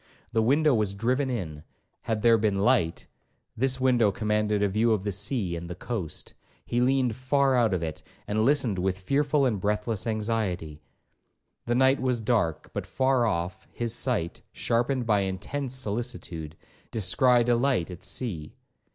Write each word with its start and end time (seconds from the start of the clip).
The 0.31 0.41
window 0.41 0.73
was 0.73 0.95
driven 0.95 1.29
in;—had 1.29 2.23
there 2.23 2.39
been 2.39 2.55
light, 2.55 3.05
this 3.55 3.79
window 3.79 4.11
commanded 4.11 4.63
a 4.63 4.67
view 4.67 4.93
of 4.93 5.03
the 5.03 5.11
sea 5.11 5.55
and 5.55 5.69
the 5.69 5.75
coast. 5.75 6.33
He 6.65 6.81
leaned 6.81 7.15
far 7.15 7.53
out 7.55 7.71
of 7.71 7.83
it, 7.83 8.01
and 8.27 8.43
listened 8.43 8.79
with 8.79 8.97
fearful 8.97 9.45
and 9.45 9.61
breathless 9.61 10.07
anxiety. 10.07 10.81
The 11.67 11.75
night 11.75 12.01
was 12.01 12.19
dark, 12.19 12.71
but 12.73 12.87
far 12.87 13.27
off, 13.27 13.67
his 13.71 13.93
sight, 13.93 14.41
sharpened 14.51 15.05
by 15.05 15.19
intense 15.19 15.75
solicitude, 15.75 16.57
descried 16.89 17.47
a 17.47 17.55
light 17.55 17.91
at 17.91 18.03
sea. 18.03 18.55